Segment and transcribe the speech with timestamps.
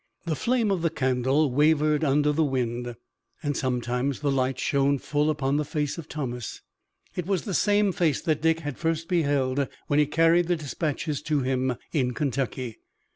[0.25, 2.95] The flame of the candle wavered under the wind,
[3.43, 6.63] and sometimes the light shone full upon the face of Thomas.
[7.15, 11.21] It was the same face that Dick had first beheld when he carried the dispatches
[11.21, 12.79] to him in Kentucky.